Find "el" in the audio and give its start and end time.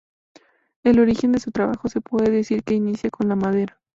0.83-0.97